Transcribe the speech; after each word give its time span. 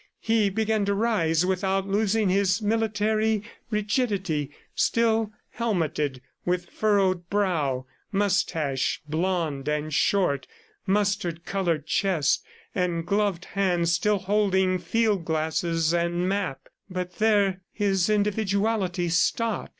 He 0.19 0.49
began 0.49 0.83
to 0.85 0.95
rise 0.95 1.45
without 1.45 1.87
losing 1.87 2.29
his 2.29 2.59
military 2.59 3.43
rigidity, 3.69 4.49
still 4.73 5.31
helmeted, 5.51 6.21
with 6.43 6.71
furrowed 6.71 7.29
brow, 7.29 7.85
moustache 8.11 8.99
blond 9.07 9.67
and 9.67 9.93
short, 9.93 10.47
mustard 10.87 11.45
colored 11.45 11.85
chest, 11.85 12.43
and 12.73 13.05
gloved 13.05 13.45
hands 13.45 13.91
still 13.93 14.17
holding 14.17 14.79
field 14.79 15.23
glasses 15.23 15.93
and 15.93 16.27
map 16.27 16.67
but 16.89 17.17
there 17.17 17.61
his 17.71 18.09
individuality 18.09 19.07
stopped. 19.07 19.69